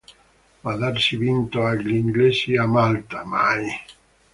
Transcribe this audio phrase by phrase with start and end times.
[0.63, 3.67] Ma darsi vinto agli inglesi a Malta, mai.